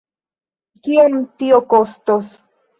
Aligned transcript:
Kiom 0.87 1.19
tio 1.45 1.63
kostos? 1.77 2.35